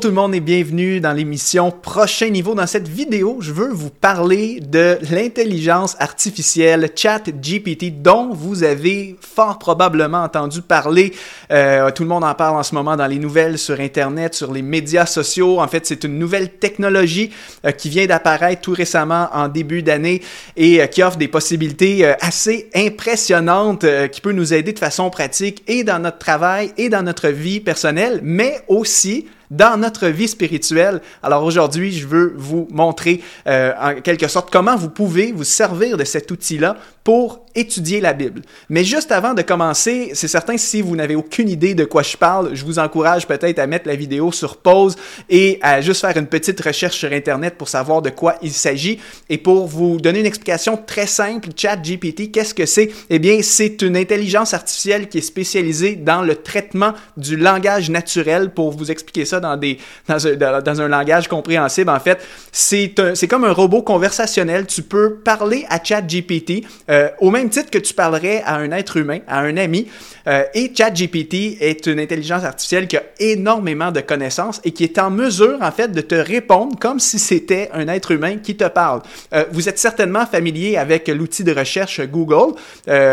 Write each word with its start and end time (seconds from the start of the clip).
Bonjour 0.00 0.12
tout 0.12 0.16
le 0.16 0.22
monde 0.22 0.34
et 0.34 0.40
bienvenue 0.40 0.98
dans 0.98 1.12
l'émission 1.12 1.70
Prochain 1.70 2.30
Niveau. 2.30 2.54
Dans 2.54 2.66
cette 2.66 2.88
vidéo, 2.88 3.36
je 3.40 3.52
veux 3.52 3.68
vous 3.68 3.90
parler 3.90 4.58
de 4.60 4.96
l'intelligence 5.10 5.94
artificielle 5.98 6.88
ChatGPT 6.96 8.00
dont 8.00 8.32
vous 8.32 8.62
avez 8.62 9.18
fort 9.20 9.58
probablement 9.58 10.22
entendu 10.22 10.62
parler. 10.62 11.12
Euh, 11.52 11.90
tout 11.90 12.04
le 12.04 12.08
monde 12.08 12.24
en 12.24 12.32
parle 12.32 12.56
en 12.56 12.62
ce 12.62 12.74
moment 12.74 12.96
dans 12.96 13.06
les 13.06 13.18
nouvelles 13.18 13.58
sur 13.58 13.78
Internet, 13.78 14.32
sur 14.32 14.54
les 14.54 14.62
médias 14.62 15.04
sociaux. 15.04 15.60
En 15.60 15.68
fait, 15.68 15.84
c'est 15.84 16.02
une 16.02 16.18
nouvelle 16.18 16.48
technologie 16.52 17.30
euh, 17.66 17.70
qui 17.70 17.90
vient 17.90 18.06
d'apparaître 18.06 18.62
tout 18.62 18.72
récemment 18.72 19.28
en 19.34 19.48
début 19.48 19.82
d'année 19.82 20.22
et 20.56 20.80
euh, 20.80 20.86
qui 20.86 21.02
offre 21.02 21.18
des 21.18 21.28
possibilités 21.28 22.06
assez 22.22 22.70
impressionnantes 22.74 23.84
qui 24.10 24.22
peut 24.22 24.32
nous 24.32 24.54
aider 24.54 24.72
de 24.72 24.78
façon 24.78 25.10
pratique 25.10 25.62
et 25.66 25.84
dans 25.84 25.98
notre 25.98 26.18
travail 26.18 26.72
et 26.78 26.88
dans 26.88 27.02
notre 27.02 27.28
vie 27.28 27.60
personnelle, 27.60 28.20
mais 28.22 28.62
aussi 28.66 29.26
dans 29.50 29.76
notre 29.76 30.06
vie 30.06 30.28
spirituelle. 30.28 31.00
Alors 31.22 31.44
aujourd'hui, 31.44 31.92
je 31.92 32.06
veux 32.06 32.34
vous 32.36 32.68
montrer 32.70 33.20
euh, 33.46 33.72
en 33.80 34.00
quelque 34.00 34.28
sorte 34.28 34.50
comment 34.50 34.76
vous 34.76 34.90
pouvez 34.90 35.32
vous 35.32 35.44
servir 35.44 35.96
de 35.96 36.04
cet 36.04 36.30
outil-là 36.30 36.76
pour 37.04 37.46
étudier 37.54 38.00
la 38.00 38.12
Bible. 38.12 38.42
Mais 38.68 38.84
juste 38.84 39.10
avant 39.10 39.34
de 39.34 39.42
commencer, 39.42 40.10
c'est 40.14 40.28
certain 40.28 40.56
si 40.56 40.82
vous 40.82 40.94
n'avez 40.94 41.16
aucune 41.16 41.48
idée 41.48 41.74
de 41.74 41.84
quoi 41.84 42.02
je 42.02 42.16
parle, 42.16 42.54
je 42.54 42.64
vous 42.64 42.78
encourage 42.78 43.26
peut-être 43.26 43.58
à 43.58 43.66
mettre 43.66 43.88
la 43.88 43.96
vidéo 43.96 44.30
sur 44.30 44.58
pause 44.58 44.96
et 45.28 45.58
à 45.62 45.80
juste 45.80 46.02
faire 46.02 46.16
une 46.16 46.26
petite 46.26 46.60
recherche 46.60 46.96
sur 46.96 47.10
Internet 47.10 47.56
pour 47.56 47.68
savoir 47.68 48.02
de 48.02 48.10
quoi 48.10 48.36
il 48.42 48.52
s'agit. 48.52 49.00
Et 49.28 49.38
pour 49.38 49.66
vous 49.66 49.98
donner 49.98 50.20
une 50.20 50.26
explication 50.26 50.76
très 50.76 51.06
simple, 51.06 51.48
ChatGPT, 51.56 52.30
qu'est-ce 52.30 52.54
que 52.54 52.66
c'est? 52.66 52.90
Eh 53.08 53.18
bien, 53.18 53.40
c'est 53.42 53.82
une 53.82 53.96
intelligence 53.96 54.54
artificielle 54.54 55.08
qui 55.08 55.18
est 55.18 55.22
spécialisée 55.22 55.96
dans 55.96 56.22
le 56.22 56.36
traitement 56.36 56.92
du 57.16 57.36
langage 57.36 57.90
naturel. 57.90 58.50
Pour 58.50 58.70
vous 58.70 58.90
expliquer 58.90 59.24
ça 59.24 59.39
dans, 59.40 60.80
un, 60.80 60.88
langage 60.88 61.28
compréhensible, 61.28 61.90
en 61.90 62.00
fait, 62.00 62.20
c'est 62.52 63.28
comme 63.28 63.44
un 63.44 63.52
robot 63.52 63.82
conversationnel. 63.82 64.66
Tu 64.66 64.82
peux 64.82 65.14
parler 65.14 65.66
à 65.68 65.82
ChatGPT 65.82 66.64
euh, 66.90 67.08
au 67.20 67.30
même 67.30 67.50
titre 67.50 67.70
que 67.70 67.78
tu 67.78 67.94
parlerais 67.94 68.42
à 68.44 68.56
un 68.56 68.70
être 68.72 68.96
humain, 68.96 69.20
à 69.26 69.40
un 69.40 69.56
ami. 69.56 69.88
Euh, 70.26 70.44
et 70.54 70.72
ChatGPT 70.74 71.58
est 71.60 71.86
une 71.86 71.98
intelligence 71.98 72.44
artificielle 72.44 72.86
qui 72.86 72.96
a 72.96 73.02
énormément 73.18 73.90
de 73.90 74.00
connaissances 74.00 74.60
et 74.64 74.72
qui 74.72 74.84
est 74.84 74.98
en 74.98 75.10
mesure, 75.10 75.58
en 75.60 75.72
fait, 75.72 75.92
de 75.92 76.00
te 76.00 76.14
répondre 76.14 76.78
comme 76.78 77.00
si 77.00 77.18
c'était 77.18 77.70
un 77.72 77.88
être 77.88 78.10
humain 78.10 78.36
qui 78.36 78.56
te 78.56 78.68
parle. 78.68 79.00
Euh, 79.32 79.44
vous 79.52 79.68
êtes 79.68 79.78
certainement 79.78 80.26
familier 80.26 80.76
avec 80.76 81.08
l'outil 81.08 81.44
de 81.44 81.52
recherche 81.52 82.00
Google, 82.00 82.54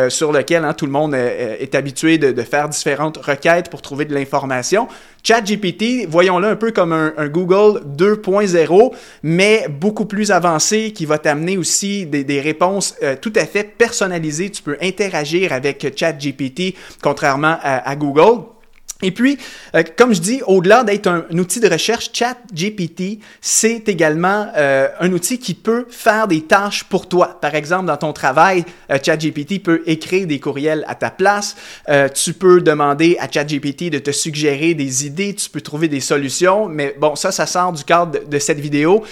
sur 0.10 0.32
lequel 0.32 0.64
hein, 0.66 0.74
tout 0.74 0.86
le 0.86 0.92
monde 0.92 1.14
est, 1.14 1.74
habitué 1.76 2.18
de, 2.18 2.42
faire 2.44 2.70
différentes 2.70 3.18
requêtes 3.18 3.70
pour 3.70 3.82
trouver 3.82 4.06
de 4.06 4.14
l'information. 4.14 4.88
ChatGPT, 5.28 6.08
voyons-le 6.08 6.48
un 6.48 6.56
peu 6.56 6.72
comme 6.72 6.94
un, 6.94 7.28
Google 7.28 7.82
2.0, 7.98 8.94
mais 9.24 9.66
beaucoup 9.68 10.06
plus 10.06 10.32
avancé, 10.32 10.94
qui 10.94 11.06
va 11.06 11.18
t'amener 11.18 11.58
aussi 11.58 12.06
des, 12.06 12.40
réponses 12.40 12.96
euh, 13.04 13.18
tout 13.20 13.34
à 13.36 13.46
fait 13.46 13.66
personnalisées. 13.66 14.50
Tu 14.52 14.64
peux 14.64 14.78
interagir 14.82 15.52
avec 15.52 15.94
ChatGPT, 15.98 16.76
contrairement 17.02 17.58
à 17.62 17.96
Google. 17.98 18.57
Et 19.04 19.12
puis, 19.12 19.38
euh, 19.76 19.84
comme 19.96 20.14
je 20.14 20.22
dis, 20.22 20.42
au-delà 20.48 20.84
d'être 20.84 21.06
un, 21.06 21.24
outil 21.38 21.60
de 21.60 21.70
recherche, 21.70 22.10
ChatGPT, 22.14 23.20
c'est 23.42 23.88
également 23.90 24.48
euh, 24.58 24.88
un 25.00 25.12
outil 25.12 25.38
qui 25.38 25.54
peut 25.54 25.86
faire 25.90 26.28
des 26.28 26.42
tâches 26.42 26.84
pour 26.84 27.08
toi. 27.08 27.38
Par 27.40 27.54
exemple, 27.54 27.86
dans 27.86 27.98
ton 27.98 28.12
travail, 28.12 28.66
euh, 28.90 28.98
ChatGPT 29.04 29.62
peut 29.62 29.84
écrire 29.86 30.26
des 30.26 30.40
courriels 30.40 30.84
à 30.88 30.96
ta 30.96 31.12
place. 31.12 31.56
Tu 32.16 32.34
peux 32.34 32.62
demander 32.62 33.18
à 33.20 33.30
ChatGPT 33.32 33.90
de 33.90 34.00
te 34.00 34.12
suggérer 34.12 34.74
des 34.74 35.06
idées. 35.06 35.36
Tu 35.36 35.50
peux 35.50 35.62
trouver 35.62 35.88
des 35.88 36.00
solutions. 36.00 36.68
Mais 36.68 36.96
bon, 37.00 37.16
ça, 37.16 37.32
ça 37.32 37.46
sort 37.46 37.74
du 37.74 37.84
cadre 37.84 38.20
de, 38.28 38.40
cette 38.40 38.60
vidéo. 38.60 39.04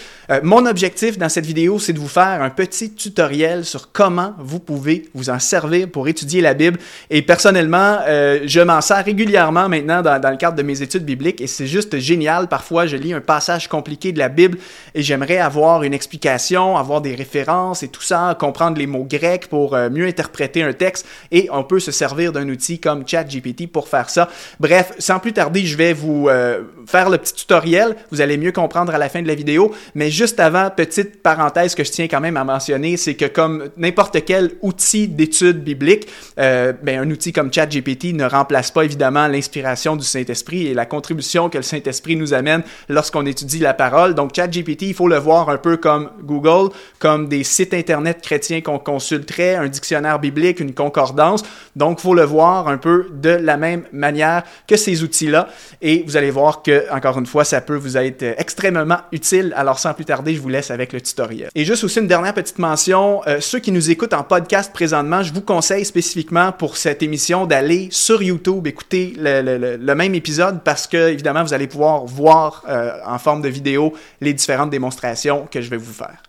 Mon 0.44 0.66
objectif 0.66 1.18
dans 1.18 1.30
cette 1.30 1.46
vidéo, 1.46 1.80
c'est 1.80 1.94
de 1.94 2.00
vous 2.00 2.08
faire 2.08 2.42
un 2.42 2.50
petit 2.50 2.92
tutoriel 2.92 3.66
sur 3.66 3.92
comment 3.92 4.34
vous 4.40 4.60
pouvez 4.60 5.10
vous 5.14 5.30
en 5.30 5.40
servir 5.40 5.90
pour 5.90 6.08
étudier 6.08 6.42
la 6.42 6.54
Bible. 6.54 6.80
Et 7.10 7.22
personnellement, 7.22 8.00
je 8.06 8.62
m'en 8.62 8.82
sers 8.82 9.04
régulièrement 9.04 9.70
maintenant 9.76 10.02
dans, 10.02 10.30
le 10.30 10.38
cadre 10.38 10.56
de 10.56 10.64
mes 10.64 10.82
études 10.82 11.04
bibliques 11.04 11.42
et 11.42 11.48
c'est 11.48 11.68
juste 11.68 11.98
génial. 12.00 12.48
Parfois, 12.48 12.88
je 12.88 12.96
lis 12.96 13.14
un 13.14 13.22
passage 13.22 13.68
compliqué 13.68 14.12
de 14.12 14.20
la 14.20 14.30
Bible 14.30 14.58
et 14.94 15.02
j'aimerais 15.02 15.38
avoir 15.38 15.84
une 15.84 15.94
explication, 15.94 16.78
avoir 16.78 17.02
des 17.02 17.16
références 17.16 17.84
et 17.84 17.90
tout 17.90 18.02
ça, 18.02 18.36
comprendre 18.40 18.78
les 18.78 18.88
mots 18.88 19.04
grecs 19.04 19.48
pour 19.48 19.76
euh, 19.76 19.90
mieux 19.90 20.08
interpréter 20.08 20.64
un 20.64 20.74
texte 20.74 21.06
et 21.32 21.50
on 21.52 21.64
peut 21.64 21.80
se 21.80 21.92
servir 21.92 22.32
d'un 22.32 22.48
outil 22.50 22.80
comme 22.80 23.08
ChatGPT 23.08 23.68
pour 23.68 23.88
faire 23.88 24.10
ça. 24.10 24.30
Bref, 24.60 24.94
sans 25.00 25.20
plus 25.20 25.34
tarder, 25.34 25.66
je 25.66 25.78
vais 25.78 25.94
vous 25.94 26.30
euh, 26.30 26.62
faire 26.88 27.10
le 27.10 27.18
petit 27.18 27.34
tutoriel. 27.34 27.96
Vous 28.12 28.22
allez 28.22 28.38
mieux 28.38 28.52
comprendre 28.52 28.94
à 28.94 28.98
la 28.98 29.10
fin 29.10 29.22
de 29.22 29.28
la 29.28 29.36
vidéo. 29.36 29.74
Mais 29.94 30.10
juste 30.10 30.40
avant, 30.40 30.70
petite 30.70 31.22
parenthèse 31.22 31.76
que 31.76 31.84
je 31.84 31.92
tiens 31.92 32.08
quand 32.08 32.22
même 32.22 32.38
à 32.38 32.44
mentionner, 32.44 32.98
c'est 32.98 33.16
que 33.16 33.26
comme 33.26 33.70
n'importe 33.78 34.24
quel 34.26 34.52
outil 34.62 35.08
d'étude 35.08 35.64
biblique, 35.64 36.08
euh, 36.40 36.74
ben, 36.82 37.00
un 37.00 37.12
outil 37.12 37.34
comme 37.34 37.52
ChatGPT 37.52 38.14
ne 38.14 38.26
remplace 38.26 38.72
pas 38.72 38.84
évidemment 38.84 39.28
l'inspiration 39.28 39.65
du 39.66 40.06
Saint-Esprit 40.06 40.68
et 40.68 40.74
la 40.74 40.86
contribution 40.86 41.50
que 41.50 41.58
le 41.58 41.64
Saint-Esprit 41.64 42.16
nous 42.16 42.34
amène 42.34 42.62
lorsqu'on 42.88 43.26
étudie 43.26 43.60
la 43.60 43.74
parole. 43.74 44.14
Donc, 44.14 44.36
ChatGPT, 44.36 44.84
il 44.84 44.94
faut 44.94 45.08
le 45.08 45.18
voir 45.18 45.50
un 45.50 45.58
peu 45.58 45.78
comme 45.78 46.12
Google, 46.22 46.72
comme 47.00 47.28
des 47.28 47.44
sites 47.44 47.74
Internet 47.74 48.22
chrétiens 48.22 48.62
qu'on 48.62 48.78
consulterait, 48.78 49.56
un 49.56 49.68
dictionnaire 49.68 50.20
biblique, 50.20 50.60
une 50.60 50.74
concordance. 50.74 51.44
Donc, 51.76 52.00
il 52.00 52.04
faut 52.04 52.14
le 52.14 52.24
voir 52.24 52.68
un 52.68 52.78
peu 52.78 53.08
de 53.12 53.30
la 53.30 53.58
même 53.58 53.86
manière 53.92 54.44
que 54.68 54.78
ces 54.78 55.02
outils-là. 55.04 55.48
Et 55.82 56.04
vous 56.06 56.16
allez 56.16 56.32
voir 56.32 56.62
que, 56.62 56.86
encore 56.92 57.18
une 57.18 57.26
fois, 57.26 57.44
ça 57.44 57.60
peut 57.62 57.76
vous 57.76 57.98
être 57.98 58.24
extrêmement 58.38 59.00
utile. 59.12 59.54
Alors, 59.58 59.80
sans 59.80 59.94
plus 59.94 60.06
tarder, 60.06 60.36
je 60.36 60.42
vous 60.42 60.50
laisse 60.50 60.70
avec 60.70 60.94
le 60.94 61.02
tutoriel. 61.02 61.50
Et 61.56 61.66
juste 61.66 61.84
aussi 61.84 62.00
une 62.00 62.08
dernière 62.08 62.34
petite 62.34 62.60
mention. 62.60 63.22
Euh, 63.28 63.40
ceux 63.40 63.60
qui 63.60 63.72
nous 63.72 63.90
écoutent 63.90 64.14
en 64.14 64.24
podcast 64.24 64.72
présentement, 64.72 65.24
je 65.24 65.34
vous 65.34 65.42
conseille 65.42 65.86
spécifiquement 65.86 66.52
pour 66.52 66.78
cette 66.78 67.02
émission 67.02 67.48
d'aller 67.48 67.88
sur 67.92 68.22
YouTube, 68.22 68.68
écouter 68.68 69.14
le 69.18 69.55
le, 69.58 69.96
même 69.96 70.16
épisode 70.16 70.62
parce 70.64 70.88
que, 70.88 71.10
évidemment, 71.10 71.44
vous 71.44 71.54
allez 71.54 71.68
pouvoir 71.68 72.06
voir 72.06 72.64
euh, 72.68 73.00
en 73.06 73.20
forme 73.20 73.42
de 73.42 73.50
vidéo 73.50 73.94
les 74.22 74.34
différentes 74.34 74.70
démonstrations 74.70 75.48
que 75.50 75.62
je 75.62 75.70
vais 75.70 75.78
vous 75.78 75.94
faire. 75.94 76.22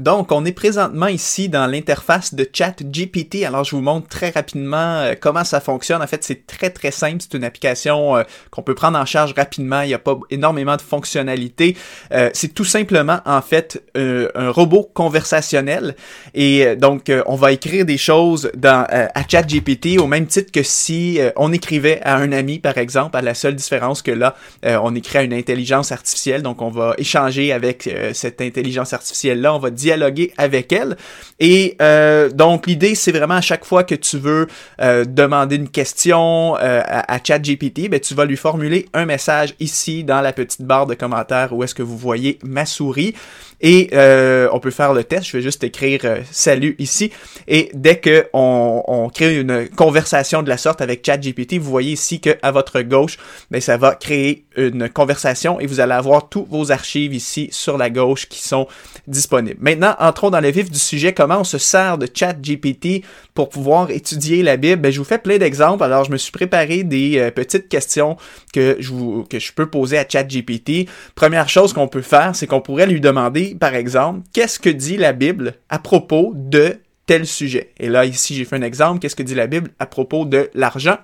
Donc, 0.00 0.32
on 0.32 0.44
est 0.44 0.50
présentement 0.50 1.06
ici 1.06 1.48
dans 1.48 1.68
l'interface 1.68 2.34
de 2.34 2.50
ChatGPT. 2.52 3.44
Alors, 3.44 3.62
je 3.62 3.76
vous 3.76 3.80
montre 3.80 4.08
très 4.08 4.30
rapidement 4.30 4.76
euh, 4.76 5.14
comment 5.14 5.44
ça 5.44 5.60
fonctionne. 5.60 6.02
En 6.02 6.06
fait, 6.08 6.24
c'est 6.24 6.48
très 6.48 6.70
très 6.70 6.90
simple. 6.90 7.18
C'est 7.20 7.34
une 7.34 7.44
application 7.44 8.16
euh, 8.16 8.24
qu'on 8.50 8.62
peut 8.62 8.74
prendre 8.74 8.98
en 8.98 9.06
charge 9.06 9.34
rapidement. 9.36 9.82
Il 9.82 9.86
n'y 9.86 9.94
a 9.94 10.00
pas 10.00 10.18
énormément 10.30 10.74
de 10.74 10.82
fonctionnalités. 10.82 11.76
Euh, 12.10 12.28
c'est 12.32 12.52
tout 12.52 12.64
simplement 12.64 13.20
en 13.24 13.40
fait 13.40 13.84
un 13.94 14.50
robot 14.50 14.90
conversationnel. 14.94 15.94
Et 16.34 16.74
donc, 16.74 17.12
on 17.26 17.36
va 17.36 17.52
écrire 17.52 17.84
des 17.84 17.96
choses 17.96 18.50
dans 18.56 18.84
à 18.90 19.28
ChatGPT 19.28 19.98
au 20.00 20.08
même 20.08 20.26
titre 20.26 20.50
que 20.50 20.64
si 20.64 21.20
on 21.36 21.52
écrivait 21.52 22.00
à 22.02 22.16
un 22.16 22.32
ami, 22.32 22.58
par 22.58 22.78
exemple. 22.78 23.16
À 23.16 23.22
la 23.22 23.34
seule 23.34 23.54
différence 23.54 24.02
que 24.02 24.10
là, 24.10 24.34
on 24.64 24.94
écrit 24.96 25.18
à 25.18 25.22
une 25.22 25.32
intelligence 25.32 25.92
artificielle. 25.92 26.42
Donc, 26.42 26.62
on 26.62 26.70
va 26.70 26.94
échanger 26.98 27.52
avec 27.52 27.88
cette 28.12 28.40
intelligence 28.40 28.92
artificielle 28.92 29.40
là. 29.40 29.54
On 29.54 29.58
va 29.58 29.70
dialoguer 29.84 30.32
avec 30.38 30.72
elle. 30.72 30.96
Et 31.40 31.76
euh, 31.82 32.30
donc 32.30 32.66
l'idée, 32.66 32.94
c'est 32.94 33.12
vraiment 33.12 33.34
à 33.34 33.40
chaque 33.42 33.64
fois 33.64 33.84
que 33.84 33.94
tu 33.94 34.18
veux 34.18 34.46
euh, 34.80 35.04
demander 35.04 35.56
une 35.56 35.68
question 35.68 36.56
euh, 36.56 36.80
à, 36.84 37.18
ChatGPT, 37.22 37.88
ben, 37.90 38.00
tu 38.00 38.14
vas 38.14 38.24
lui 38.24 38.36
formuler 38.36 38.86
un 38.94 39.04
message 39.04 39.54
ici 39.60 40.04
dans 40.04 40.20
la 40.20 40.32
petite 40.32 40.62
barre 40.62 40.86
de 40.86 40.94
commentaires 40.94 41.52
où 41.52 41.62
est-ce 41.62 41.74
que 41.74 41.82
vous 41.82 41.98
voyez 41.98 42.38
ma 42.42 42.64
souris. 42.64 43.14
Et 43.60 43.90
euh, 43.94 44.48
on 44.52 44.60
peut 44.60 44.70
faire 44.70 44.92
le 44.92 45.04
test. 45.04 45.26
Je 45.26 45.36
vais 45.36 45.42
juste 45.42 45.64
écrire 45.64 46.00
euh, 46.04 46.20
salut 46.30 46.76
ici. 46.78 47.10
Et 47.48 47.70
dès 47.72 47.96
que 47.96 48.26
on, 48.32 48.82
on, 48.86 49.08
crée 49.08 49.38
une 49.40 49.68
conversation 49.70 50.42
de 50.42 50.48
la 50.48 50.58
sorte 50.58 50.80
avec 50.82 51.04
ChatGPT, 51.04 51.54
vous 51.58 51.70
voyez 51.70 51.92
ici 51.92 52.20
que 52.20 52.36
à 52.42 52.50
votre 52.50 52.82
gauche, 52.82 53.16
ben, 53.50 53.60
ça 53.60 53.76
va 53.76 53.94
créer 53.94 54.44
une 54.56 54.88
conversation 54.88 55.60
et 55.60 55.66
vous 55.66 55.80
allez 55.80 55.92
avoir 55.92 56.28
tous 56.28 56.46
vos 56.48 56.72
archives 56.72 57.14
ici 57.14 57.48
sur 57.52 57.78
la 57.78 57.90
gauche 57.90 58.28
qui 58.28 58.42
sont 58.42 58.66
disponibles. 59.06 59.58
Maintenant, 59.74 59.96
entrons 59.98 60.30
dans 60.30 60.40
le 60.40 60.50
vif 60.52 60.70
du 60.70 60.78
sujet. 60.78 61.12
Comment 61.12 61.40
on 61.40 61.44
se 61.44 61.58
sert 61.58 61.98
de 61.98 62.06
ChatGPT 62.12 63.04
pour 63.34 63.48
pouvoir 63.48 63.90
étudier 63.90 64.44
la 64.44 64.56
Bible? 64.56 64.80
Ben, 64.80 64.92
je 64.92 64.98
vous 64.98 65.04
fais 65.04 65.18
plein 65.18 65.36
d'exemples. 65.36 65.82
Alors, 65.82 66.04
je 66.04 66.12
me 66.12 66.16
suis 66.16 66.30
préparé 66.30 66.84
des 66.84 67.18
euh, 67.18 67.32
petites 67.32 67.68
questions 67.68 68.16
que 68.52 68.76
je, 68.78 69.52
peux 69.52 69.66
poser 69.66 69.98
à 69.98 70.08
ChatGPT. 70.08 70.88
Première 71.16 71.48
chose 71.48 71.72
qu'on 71.72 71.88
peut 71.88 72.02
faire, 72.02 72.36
c'est 72.36 72.46
qu'on 72.46 72.60
pourrait 72.60 72.86
lui 72.86 73.00
demander, 73.00 73.56
par 73.56 73.74
exemple, 73.74 74.20
qu'est-ce 74.32 74.60
que 74.60 74.70
dit 74.70 74.96
la 74.96 75.12
Bible 75.12 75.54
à 75.68 75.80
propos 75.80 76.32
de 76.36 76.76
tel 77.06 77.26
sujet? 77.26 77.72
Et 77.80 77.88
là, 77.88 78.04
ici, 78.04 78.36
j'ai 78.36 78.44
fait 78.44 78.54
un 78.54 78.62
exemple. 78.62 79.00
Qu'est-ce 79.00 79.16
que 79.16 79.24
dit 79.24 79.34
la 79.34 79.48
Bible 79.48 79.70
à 79.80 79.86
propos 79.86 80.24
de 80.24 80.50
l'argent? 80.54 80.98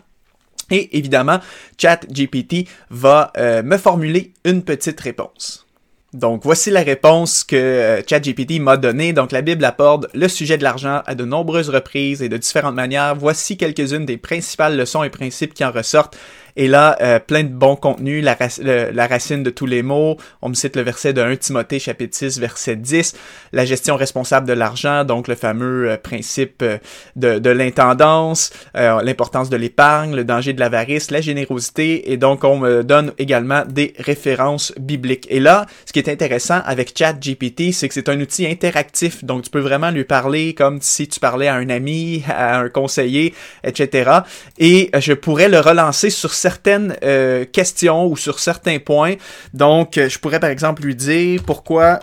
Et 0.71 0.97
évidemment, 0.97 1.41
ChatGPT 1.77 2.69
va 2.89 3.33
euh, 3.37 3.65
me 3.65 3.77
formuler 3.79 4.33
une 4.45 4.63
petite 4.63 5.01
réponse. 5.01 5.67
Donc, 6.13 6.43
voici 6.43 6.71
la 6.71 6.83
réponse 6.83 7.45
que 7.45 7.55
euh, 7.55 8.03
ChatGPT 8.05 8.59
m'a 8.59 8.77
donnée. 8.77 9.13
Donc, 9.13 9.31
la 9.31 9.43
Bible 9.43 9.65
aborde 9.65 10.09
le 10.13 10.27
sujet 10.27 10.59
de 10.59 10.65
l'argent 10.65 11.03
à 11.07 11.15
de 11.15 11.25
nombreuses 11.25 11.71
reprises 11.71 12.21
et 12.21 12.29
de 12.29 12.37
différentes 12.37 12.75
manières. 12.75 13.15
Voici 13.15 13.57
quelques-unes 13.57 14.07
des 14.07 14.17
principales 14.17 14.77
leçons 14.77 15.05
et 15.05 15.11
principes 15.11 15.55
qui 15.55 15.65
en 15.65 15.71
ressortent. 15.71 16.17
Et 16.57 16.69
là, 16.69 16.97
euh, 17.01 17.19
plein 17.19 17.45
de 17.45 17.49
bons 17.49 17.77
contenus, 17.77 18.25
la, 18.25 19.07
racine 19.07 19.43
de 19.43 19.51
tous 19.51 19.67
les 19.67 19.83
mots. 19.83 20.17
On 20.43 20.49
me 20.49 20.55
cite 20.55 20.77
le 20.77 20.83
verset 20.83 21.13
de 21.13 21.21
1 21.21 21.37
Timothée 21.37 21.79
chapitre 21.79 22.17
6 22.17 22.39
verset 22.39 22.77
10, 22.77 23.15
la 23.53 23.65
gestion 23.65 23.97
responsable 23.97 24.47
de 24.47 24.53
l'argent, 24.53 25.05
donc 25.05 25.29
le 25.29 25.35
fameux 25.35 25.91
euh, 25.91 25.97
principe 25.97 26.63
euh, 26.63 26.79
de, 27.17 27.39
de 27.39 27.51
l'intendance, 27.51 28.53
l'importance 28.75 29.51
de 29.51 29.57
l'épargne, 29.57 30.15
le 30.15 30.25
danger 30.25 30.53
de 30.53 30.61
l'avarice, 30.61 31.11
la 31.11 31.21
générosité. 31.21 32.13
Et 32.13 32.17
donc, 32.17 32.45
on 32.45 32.59
me 32.59 32.83
donne 32.83 33.13
également 33.19 33.65
des 33.67 33.95
références 33.99 34.73
bibliques. 34.79 35.27
Et 35.31 35.41
là, 35.41 35.67
ce 35.87 35.93
qui 35.93 35.99
est 35.99 36.09
intéressant 36.09 36.61
avec 36.65 36.97
ChatGPT, 36.97 37.73
c'est 37.73 37.89
que 37.89 37.95
c'est 37.95 38.09
un 38.09 38.21
outil 38.21 38.47
interactif. 38.47 39.25
Donc, 39.25 39.43
tu 39.43 39.51
peux 39.51 39.61
vraiment 39.61 39.91
lui 39.91 40.05
parler 40.05 40.55
comme 40.55 40.81
si 40.81 41.09
tu 41.09 41.21
parlais 41.21 41.49
à 41.49 41.55
un 41.55 41.69
ami, 41.69 42.23
à 42.29 42.59
un 42.59 42.69
conseiller, 42.69 43.35
etc. 43.65 44.11
Et 44.59 44.91
je 44.99 45.13
pourrais 45.13 45.49
le 45.49 45.61
relancer 45.61 46.11
sur 46.11 46.33
certaines 46.41 46.97
euh, 47.03 47.45
questions 47.45 48.07
ou 48.07 48.17
sur 48.17 48.39
certains 48.39 48.79
points. 48.79 49.15
Donc, 49.53 49.97
je 49.97 50.19
pourrais 50.19 50.41
par 50.41 50.51
exemple 50.51 50.83
lui 50.83 50.95
dire 50.95 51.43
pourquoi, 51.45 52.01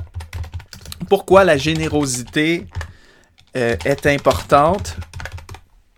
la 1.44 1.58
générosité 1.58 2.66
euh, 3.56 3.76
est 3.86 4.06
importante 4.06 4.96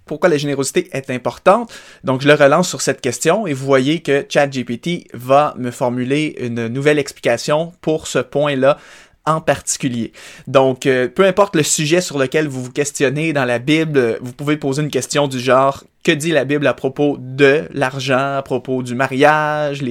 pourquoi 0.06 0.28
la 0.30 0.38
générosité 0.38 0.90
est 0.92 1.12
importante? 1.12 1.72
Donc, 2.04 2.22
je 2.22 2.28
le 2.28 2.34
relance 2.34 2.68
sur 2.68 2.82
cette 2.82 3.00
question 3.00 3.46
et 3.46 3.54
vous 3.54 3.68
voyez 3.68 4.00
que 4.00 4.26
ChatGPT 4.28 5.08
va 5.14 5.54
me 5.56 5.70
formuler 5.70 6.36
une 6.40 6.68
nouvelle 6.68 6.98
explication 6.98 7.74
pour 7.82 8.08
ce 8.08 8.18
point-là 8.18 8.80
en 9.28 9.40
particulier. 9.40 10.12
Donc, 10.48 10.88
euh, 10.88 11.08
peu 11.08 11.26
importe 11.26 11.56
le 11.56 11.62
sujet 11.62 12.02
sur 12.02 12.18
lequel 12.18 12.48
vous 12.48 12.64
vous 12.64 12.72
questionnez 12.72 13.34
dans 13.34 13.46
la 13.46 13.60
Bible, 13.60 14.18
vous 14.22 14.34
pouvez 14.34 14.58
poser 14.58 14.82
une 14.82 14.90
question 14.90 15.28
du 15.28 15.40
genre 15.40 15.84
que 16.04 16.12
dit 16.12 16.31
la 16.31 16.46
Bible 16.46 16.66
à 16.66 16.74
propos 16.74 17.18
de 17.19 17.63
l'argent, 17.74 18.38
à 18.38 18.42
propos 18.42 18.84
du 18.84 18.96
mariage, 18.96 19.84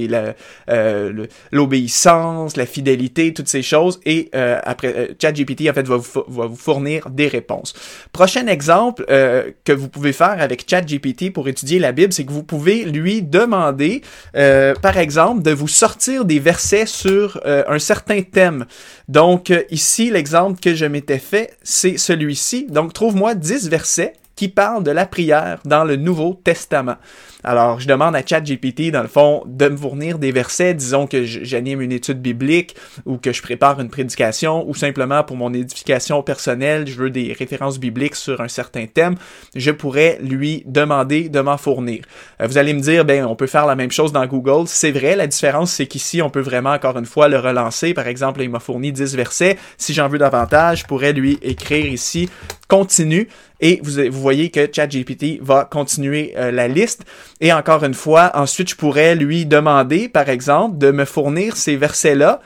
euh, 0.69 1.27
l'obéissance, 1.53 2.57
la, 2.57 2.67
fidélité, 2.67 3.35
toutes 3.35 3.49
ces 3.49 3.63
choses? 3.63 4.01
Et 4.07 4.31
euh, 4.35 4.59
après, 4.65 4.95
euh, 4.97 5.07
ChatGPT 5.21 5.69
en 5.69 5.75
fait 5.75 5.87
va 5.87 5.97
vous, 5.97 6.57
fournir 6.57 7.11
des 7.11 7.29
réponses. 7.29 7.75
Prochain 8.13 8.47
exemple 8.47 9.05
que 9.07 9.73
vous 9.73 9.89
pouvez 9.89 10.13
faire 10.13 10.41
avec 10.41 10.69
ChatGPT 10.69 11.33
pour 11.33 11.49
étudier 11.49 11.79
la 11.79 11.93
Bible, 11.93 12.13
c'est 12.13 12.25
que 12.25 12.33
vous 12.33 12.43
pouvez 12.43 12.85
lui 12.85 13.23
demander, 13.23 14.03
par 14.33 14.97
exemple, 14.97 15.43
de 15.43 15.51
vous 15.51 15.69
sortir 15.69 16.25
des 16.25 16.39
versets 16.39 16.87
sur 16.87 17.41
un 17.45 17.79
certain 17.79 18.23
thème. 18.23 18.67
Donc 19.09 19.53
ici, 19.71 20.11
l'exemple 20.11 20.61
que 20.61 20.75
je 20.75 20.87
m'étais 20.87 21.19
fait, 21.19 21.57
c'est 21.63 21.99
celui-ci. 21.99 22.67
Donc 22.69 22.93
trouve-moi 22.93 23.35
10 23.35 23.69
versets 23.69 24.15
qui 24.39 24.49
parle 24.49 24.85
de 24.85 24.93
la 24.93 25.05
prière 25.05 25.59
dans 25.65 25.83
le 25.83 25.97
Nouveau 25.97 26.41
Testament. 26.45 26.95
Alors, 27.43 27.81
je 27.81 27.89
demande 27.89 28.15
à 28.15 28.25
ChatGPT, 28.25 28.93
dans 28.93 29.03
le 29.03 29.09
fond, 29.09 29.43
de 29.47 29.69
me 29.69 29.77
fournir 29.77 30.21
des 30.21 30.31
versets, 30.31 30.75
disons 30.75 31.09
que 31.09 31.25
j'anime 31.25 31.81
une 31.81 31.91
étude 31.91 32.23
biblique 32.23 32.77
ou 33.05 33.17
que 33.17 33.33
je 33.33 33.43
prépare 33.43 33.81
une 33.81 33.89
prédication 33.89 34.69
ou 34.69 34.77
simplement 34.77 35.25
pour 35.25 35.37
mon 35.37 35.53
édification 35.53 36.23
personnelle, 36.23 36.87
je 36.87 36.95
veux 36.95 37.11
des 37.11 37.33
références 37.33 37.81
bibliques 37.81 38.15
sur 38.15 38.41
un 38.41 38.47
certain 38.47 38.87
thème, 38.87 39.17
je 39.57 39.73
pourrais 39.73 40.19
lui 40.21 40.63
demander 40.67 41.29
de 41.29 41.41
m'en 41.41 41.57
fournir. 41.57 42.05
Euh, 42.41 42.47
vous 42.47 42.59
allez 42.59 42.75
me 42.75 42.81
dire, 42.81 43.05
ben, 43.05 43.25
on 43.25 43.35
peut 43.35 43.49
faire 43.49 43.67
la 43.67 43.75
même 43.75 43.91
chose 43.91 44.13
dans 44.13 44.27
Google. 44.27 44.69
C'est 44.69 44.93
vrai, 44.93 45.17
la 45.17 45.27
différence, 45.27 45.73
c'est 45.73 45.87
qu'ici, 45.87 46.23
on 46.23 46.31
peut 46.31 46.41
vraiment, 46.41 46.73
encore 46.73 46.97
une 46.97 47.07
fois, 47.07 47.27
le 47.27 47.41
relancer. 47.41 47.93
Par 47.93 48.07
exemple, 48.07 48.41
il 48.43 48.51
m'a 48.51 48.61
fourni 48.61 48.93
10 48.93 49.17
versets. 49.17 49.59
Si 49.79 49.95
j'en 49.95 50.07
veux 50.07 50.19
davantage, 50.19 50.81
je 50.81 50.87
pourrais 50.87 51.13
lui 51.13 51.39
écrire 51.43 51.87
ici, 51.87 52.29
continue, 52.69 53.29
et 53.61 53.81
vous, 53.83 54.03
vous 54.11 54.21
voyez 54.21 54.51
que 54.51 54.69
ChatGPT 54.71 55.41
va 55.41 55.65
continuer 55.65 56.35
euh, 56.37 56.51
la 56.51 56.69
liste. 56.69 57.05
Et 57.41 57.53
encore 57.53 57.83
une 57.85 57.95
fois, 57.95 58.31
ensuite, 58.35 58.71
je 58.71 58.77
pourrais 58.77 59.15
lui 59.15 59.47
demander, 59.47 60.09
par 60.09 60.29
exemple, 60.29 60.79
de 60.79 60.91
me 60.91 61.05
fournir 61.05 61.57
ces 61.57 61.77
versets-là, 61.77 62.41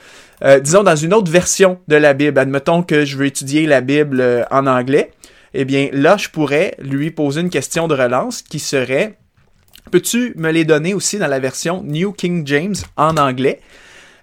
euh, 0.44 0.58
disons 0.58 0.82
dans 0.82 0.96
une 0.96 1.12
autre 1.12 1.30
version 1.30 1.78
de 1.88 1.96
la 1.96 2.14
Bible. 2.14 2.38
Admettons 2.38 2.82
que 2.82 3.04
je 3.04 3.16
veux 3.16 3.26
étudier 3.26 3.66
la 3.66 3.80
Bible 3.80 4.20
euh, 4.20 4.44
en 4.50 4.66
anglais. 4.66 5.12
Eh 5.54 5.64
bien, 5.64 5.88
là, 5.92 6.16
je 6.16 6.28
pourrais 6.28 6.74
lui 6.78 7.10
poser 7.10 7.42
une 7.42 7.50
question 7.50 7.86
de 7.86 7.94
relance 7.94 8.42
qui 8.42 8.58
serait 8.58 9.18
Peux-tu 9.90 10.32
me 10.36 10.50
les 10.50 10.64
donner 10.64 10.94
aussi 10.94 11.18
dans 11.18 11.26
la 11.26 11.38
version 11.38 11.82
New 11.82 12.12
King 12.12 12.46
James 12.46 12.74
en 12.96 13.16
anglais? 13.16 13.60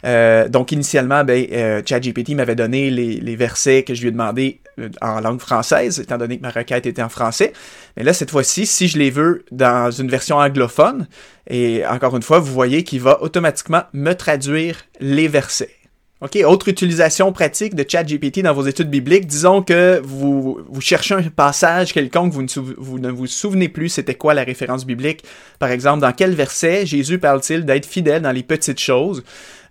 Euh, 0.06 0.48
donc 0.48 0.72
initialement, 0.72 1.24
ben, 1.24 1.46
euh, 1.52 1.82
ChatGPT 1.86 2.30
m'avait 2.30 2.56
donné 2.56 2.90
les, 2.90 3.20
les, 3.20 3.36
versets 3.36 3.84
que 3.84 3.94
je 3.94 4.02
lui 4.02 4.08
ai 4.08 4.12
demandé 4.12 4.62
en 5.02 5.20
langue 5.22 5.40
française, 5.40 6.00
étant 6.00 6.18
donné 6.18 6.38
que 6.38 6.42
ma 6.42 6.52
requête 6.52 6.86
était 6.86 7.02
en 7.02 7.10
français. 7.10 7.54
Mais 7.98 8.04
là, 8.04 8.14
cette 8.14 8.32
fois-ci, 8.32 8.66
si 8.66 8.88
je 8.88 8.98
les 8.98 9.10
veux 9.10 9.46
dans 9.52 9.92
une 9.92 10.10
version 10.10 10.38
anglophone, 10.38 11.08
et 11.48 11.86
encore 11.86 12.16
une 12.16 12.24
fois, 12.24 12.40
vous 12.40 12.54
voyez 12.54 12.84
qu'il 12.84 13.02
va 13.02 13.22
automatiquement 13.22 13.84
me 13.94 14.14
traduire 14.14 14.82
les 15.00 15.28
versets. 15.28 15.79
OK, 16.22 16.38
autre 16.46 16.68
utilisation 16.68 17.32
pratique 17.32 17.76
de 17.76 17.86
ChatGPT 17.88 18.42
dans 18.42 18.54
vos 18.54 18.68
études 18.68 18.90
bibliques. 18.90 19.26
Disons 19.26 19.62
que 19.64 20.02
vous, 20.04 20.60
vous 20.68 20.82
cherchez 20.82 21.16
un 21.16 21.22
passage 21.24 21.94
quelconque, 21.94 22.34
vous 22.34 22.42
ne, 22.42 22.50
vous 22.78 23.00
ne 23.00 23.10
vous 23.10 23.26
souvenez 23.26 23.70
plus 23.70 23.88
c'était 23.88 24.16
quoi 24.16 24.34
la 24.34 24.44
référence 24.44 24.86
biblique. 24.86 25.24
Par 25.60 25.72
exemple, 25.72 26.02
dans 26.02 26.12
quel 26.12 26.36
verset 26.36 26.86
Jésus 26.86 27.20
parle-t-il 27.20 27.64
d'être 27.64 27.86
fidèle 27.86 28.22
dans 28.22 28.34
les 28.34 28.44
petites 28.44 28.82
choses? 28.82 29.24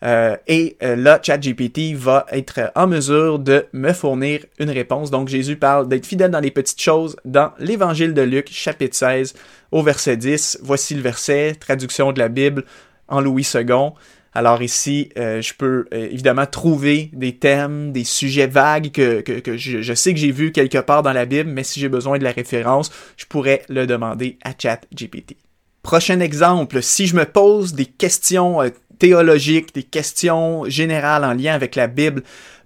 Euh, 0.03 0.39
et 0.47 0.79
euh, 0.83 0.97
là, 0.97 1.21
ChatGPT 1.23 1.95
va 1.95 2.25
être 2.33 2.73
en 2.75 2.87
mesure 2.87 3.39
de 3.39 3.67
me 3.75 3.93
fournir 3.93 4.41
une 4.59 4.71
réponse. 4.71 5.11
Donc, 5.11 5.29
Jésus 5.29 5.57
parle 5.57 5.87
d'être 5.87 6.07
fidèle 6.07 6.31
dans 6.31 6.41
les 6.41 6.51
petites 6.51 6.81
choses 6.81 7.17
dans 7.27 7.53
l'Évangile 7.59 8.15
de 8.15 8.23
Luc, 8.23 8.49
chapitre 8.51 8.97
16, 8.97 9.35
au 9.71 9.83
verset 9.83 10.17
10. 10.17 10.61
Voici 10.63 10.95
le 10.95 11.03
verset, 11.03 11.57
traduction 11.61 12.13
de 12.13 12.19
la 12.19 12.29
Bible 12.29 12.65
en 13.09 13.21
Louis 13.21 13.47
II. 13.55 13.93
Alors 14.35 14.63
ici, 14.63 15.11
euh, 15.19 15.41
je 15.41 15.55
peux 15.55 15.87
évidemment 15.91 16.47
trouver 16.47 17.11
des 17.13 17.37
thèmes, 17.37 17.93
des 17.93 18.05
sujets 18.05 18.47
vagues 18.47 18.91
que, 18.91 19.23
je, 19.57 19.95
sais 19.95 20.13
que 20.13 20.21
j'ai 20.21 20.31
vu 20.31 20.53
quelque 20.53 20.79
part 20.79 21.03
dans 21.03 21.13
la 21.13 21.25
Bible, 21.25 21.51
mais 21.51 21.65
si 21.65 21.81
j'ai 21.81 21.89
besoin 21.89 22.19
de 22.19 22.25
la 22.25 22.33
référence, 22.33 22.91
je 23.17 23.25
pourrais 23.25 23.63
le 23.69 23.87
demander 23.87 24.39
à 24.45 24.53
ChatGPT. 24.57 25.37
Prochain 25.83 26.21
exemple, 26.21 26.83
si 26.83 27.07
je 27.07 27.17
me 27.17 27.25
pose 27.25 27.73
des 27.73 27.87
questions 27.87 28.61
théologiques, 28.99 29.75
des 29.75 29.83
questions 29.83 30.65
générales 30.69 31.25
en 31.25 31.33
lien 31.33 31.55
avec 31.55 31.77
la 31.77 31.87
Bible. 31.87 32.23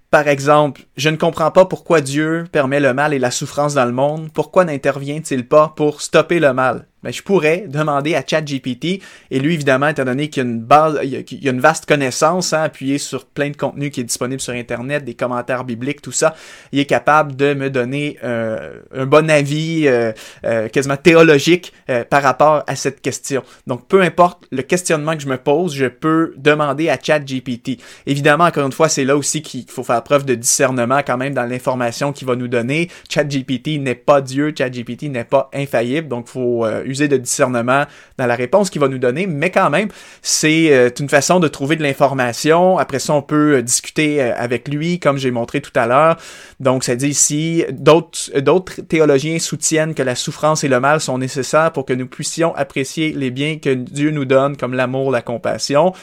Par 0.09 0.27
exemple, 0.27 0.83
je 0.97 1.09
ne 1.09 1.15
comprends 1.15 1.51
pas 1.51 1.65
pourquoi 1.65 2.01
Dieu 2.01 2.45
permet 2.51 2.79
le 2.79 2.93
mal 2.93 3.13
et 3.13 3.19
la 3.19 3.31
souffrance 3.31 3.73
dans 3.73 3.85
le 3.85 3.91
monde. 3.91 4.29
Pourquoi 4.31 4.65
n'intervient-il 4.65 5.47
pas 5.47 5.73
pour 5.75 6.01
stopper 6.01 6.39
le 6.39 6.53
mal? 6.53 6.87
Ben, 7.03 7.11
je 7.11 7.21
pourrais 7.21 7.65
demander 7.67 8.15
à 8.15 8.23
ChatGPT, 8.25 9.01
et 9.31 9.39
lui, 9.39 9.53
évidemment, 9.53 9.87
étant 9.87 10.05
donné 10.05 10.29
qu'il 10.29 10.43
y 10.43 10.45
a 10.45 10.49
une 10.49 10.61
base, 10.61 10.99
il 11.03 11.43
y 11.43 11.47
a, 11.47 11.51
une 11.51 11.59
vaste 11.59 11.85
connaissance, 11.85 12.53
hein, 12.53 12.63
appuyée 12.63 12.97
sur 12.97 13.25
plein 13.25 13.49
de 13.49 13.57
contenu 13.57 13.89
qui 13.89 14.01
est 14.01 14.05
disponible 14.05 14.41
sur 14.41 14.53
Internet, 14.53 15.03
des 15.03 15.13
commentaires 15.13 15.63
bibliques, 15.63 16.01
tout 16.01 16.11
ça, 16.11 16.35
il 16.71 16.79
est 16.79 16.85
capable 16.85 17.35
de 17.35 17.53
me 17.53 17.69
donner 17.69 18.17
euh, 18.23 18.79
un 18.95 19.05
bon 19.05 19.29
avis 19.29 19.87
euh, 19.87 20.11
euh, 20.45 20.67
quasiment 20.69 20.97
théologique 20.97 21.73
par 22.09 22.23
rapport 22.23 22.63
à 22.67 22.75
cette 22.75 23.01
question. 23.01 23.43
Donc, 23.67 23.87
peu 23.87 24.01
importe 24.01 24.45
le 24.51 24.61
questionnement 24.61 25.15
que 25.15 25.21
je 25.21 25.27
me 25.27 25.37
pose, 25.37 25.75
je 25.75 25.85
peux 25.85 26.33
demander 26.37 26.89
à 26.89 26.97
ChatGPT. 27.01 27.79
Évidemment, 28.05 28.45
encore 28.45 28.65
une 28.65 28.71
fois, 28.71 28.89
c'est 28.89 29.03
là 29.03 29.17
aussi 29.17 29.41
qu'il 29.41 29.69
faut 29.69 29.83
faire 29.83 30.01
preuve 30.03 30.25
de 30.25 30.35
discernement 30.35 31.01
quand 31.05 31.17
même 31.17 31.33
dans 31.33 31.45
l'information 31.45 32.13
qu'il 32.13 32.27
va 32.27 32.35
nous 32.35 32.47
donner. 32.47 32.89
ChatGPT 33.09 33.79
n'est 33.79 33.95
pas 33.95 34.21
Dieu, 34.21 34.53
ChatGPT 34.57 35.03
n'est 35.03 35.23
pas 35.23 35.49
infaillible, 35.53 36.07
donc 36.07 36.27
faut 36.27 36.65
de 37.01 37.17
discernement 37.17 37.85
dans 38.17 38.25
la 38.25 38.35
réponse 38.35 38.69
qu'il 38.69 38.81
va 38.81 38.87
nous 38.87 38.97
donner, 38.97 39.27
mais 39.27 39.49
quand 39.49 39.69
même, 39.69 39.89
c'est 40.21 40.71
euh, 40.71 40.89
une 40.99 41.09
façon 41.09 41.39
de 41.39 41.47
trouver 41.47 41.75
de 41.75 41.83
l'information. 41.83 42.77
Après 42.77 42.99
ça, 42.99 43.13
on 43.13 43.21
peut 43.21 43.57
euh, 43.57 43.61
discuter 43.61 44.21
euh, 44.21 44.33
avec 44.37 44.67
lui, 44.67 44.99
comme 44.99 45.17
j'ai 45.17 45.31
montré 45.31 45.61
tout 45.61 45.71
à 45.75 45.87
l'heure. 45.87 46.17
Donc, 46.59 46.83
ça 46.83 46.95
dit 46.95 47.09
ici, 47.09 47.65
d'autres 47.71 48.81
théologiens 48.87 49.39
soutiennent 49.39 49.93
que 49.93 50.03
la 50.03 50.15
souffrance 50.15 50.63
et 50.63 50.67
le 50.67 50.79
mal 50.79 51.01
sont 51.01 51.17
nécessaires 51.17 51.71
pour 51.71 51.85
que 51.85 51.93
nous 51.93 52.07
puissions 52.07 52.55
apprécier 52.55 53.13
les 53.13 53.31
biens 53.31 53.57
que 53.57 53.73
Dieu 53.73 54.11
nous 54.11 54.25
donne, 54.25 54.57
comme 54.57 54.73
l'amour, 54.73 55.11
la 55.11 55.21
compassion. 55.21 55.93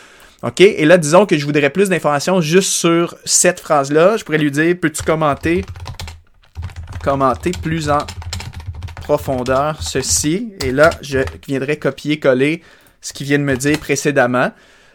OK? 0.42 0.60
Et 0.60 0.84
là, 0.86 0.96
disons 0.96 1.26
que 1.26 1.36
je 1.36 1.44
voudrais 1.44 1.70
plus 1.70 1.88
d'informations 1.90 2.40
juste 2.40 2.70
sur 2.70 3.14
cette 3.24 3.60
phrase-là. 3.60 4.16
Je 4.16 4.24
pourrais 4.24 4.38
lui 4.38 4.50
dire, 4.50 4.74
peux-tu 4.80 5.02
commenter? 5.02 5.64
Commenter 7.02 7.52
plus 7.62 7.90
en 7.90 7.98
profondeur 9.10 9.82
ceci. 9.82 10.52
Et 10.64 10.70
là, 10.70 10.90
je 11.02 11.18
viendrai 11.44 11.78
copier-coller 11.78 12.62
ce 13.00 13.12
qu'il 13.12 13.26
vient 13.26 13.40
de 13.40 13.44
me 13.44 13.56
dire 13.56 13.76
précédemment. 13.80 14.52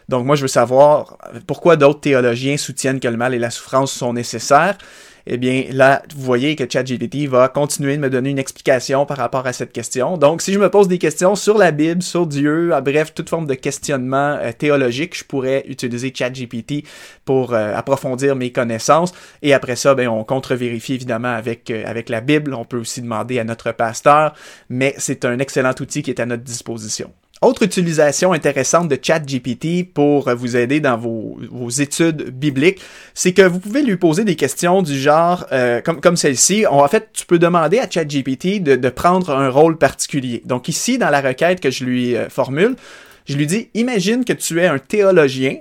Donc 0.08 0.24
moi, 0.24 0.36
je 0.36 0.42
veux 0.42 0.48
savoir 0.48 1.18
pourquoi 1.46 1.76
d'autres 1.76 2.00
théologiens 2.00 2.56
soutiennent 2.56 2.98
que 2.98 3.08
le 3.08 3.18
mal 3.18 3.34
et 3.34 3.38
la 3.38 3.50
souffrance 3.50 3.92
sont 3.92 4.14
nécessaires 4.14 4.78
eh 5.26 5.36
bien 5.36 5.64
là, 5.70 6.02
vous 6.14 6.22
voyez 6.22 6.54
que 6.56 6.64
ChatGPT 6.70 7.26
va 7.28 7.48
continuer 7.48 7.96
de 7.96 8.02
me 8.02 8.10
donner 8.10 8.30
une 8.30 8.38
explication 8.38 9.06
par 9.06 9.16
rapport 9.16 9.46
à 9.46 9.52
cette 9.52 9.72
question. 9.72 10.16
Donc, 10.16 10.40
si 10.40 10.52
je 10.52 10.58
me 10.58 10.70
pose 10.70 10.88
des 10.88 10.98
questions 10.98 11.34
sur 11.34 11.58
la 11.58 11.72
Bible, 11.72 12.02
sur 12.02 12.26
Dieu, 12.26 12.72
à 12.72 12.80
bref, 12.80 13.12
toute 13.14 13.28
forme 13.28 13.46
de 13.46 13.54
questionnement 13.54 14.38
euh, 14.40 14.52
théologique, 14.52 15.16
je 15.16 15.24
pourrais 15.24 15.64
utiliser 15.66 16.12
ChatGPT 16.14 16.84
pour 17.24 17.54
euh, 17.54 17.74
approfondir 17.74 18.36
mes 18.36 18.52
connaissances. 18.52 19.12
Et 19.42 19.52
après 19.52 19.76
ça, 19.76 19.94
ben, 19.94 20.08
on 20.08 20.24
contre-vérifie 20.24 20.94
évidemment 20.94 21.34
avec, 21.34 21.70
euh, 21.70 21.82
avec 21.86 22.08
la 22.08 22.20
Bible. 22.20 22.54
On 22.54 22.64
peut 22.64 22.78
aussi 22.78 23.02
demander 23.02 23.38
à 23.38 23.44
notre 23.44 23.72
pasteur, 23.72 24.34
mais 24.68 24.94
c'est 24.98 25.24
un 25.24 25.38
excellent 25.38 25.74
outil 25.80 26.02
qui 26.02 26.10
est 26.10 26.20
à 26.20 26.26
notre 26.26 26.44
disposition. 26.44 27.12
Autre 27.42 27.64
utilisation 27.64 28.32
intéressante 28.32 28.88
de 28.88 28.98
ChatGPT 29.00 29.92
pour 29.92 30.34
vous 30.34 30.56
aider 30.56 30.80
dans 30.80 30.96
vos, 30.96 31.38
études 31.68 32.30
bibliques, 32.30 32.80
c'est 33.12 33.34
que 33.34 33.42
vous 33.42 33.58
pouvez 33.58 33.82
lui 33.82 33.96
poser 33.96 34.24
des 34.24 34.36
questions 34.36 34.80
du 34.80 34.98
genre 34.98 35.46
euh, 35.52 35.82
comme, 35.82 36.16
celle-ci. 36.16 36.66
En 36.66 36.88
fait, 36.88 37.10
tu 37.12 37.26
peux 37.26 37.38
demander 37.38 37.78
à 37.78 37.90
ChatGPT 37.90 38.62
de, 38.62 38.76
de 38.76 38.88
prendre 38.88 39.30
un 39.30 39.50
rôle 39.50 39.76
particulier. 39.76 40.42
Donc 40.46 40.68
ici, 40.68 40.96
dans 40.96 41.10
la 41.10 41.20
requête 41.20 41.60
que 41.60 41.70
je 41.70 41.84
lui 41.84 42.16
euh, 42.16 42.30
formule, 42.30 42.74
je 43.26 43.36
lui 43.36 43.46
dis, 43.46 43.68
imagine 43.74 44.24
que 44.24 44.32
tu 44.32 44.60
es 44.60 44.66
un 44.66 44.78
théologien. 44.78 45.58